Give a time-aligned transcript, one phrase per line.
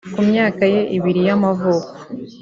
[0.13, 1.91] ku myaka ye ibiri y’amavuko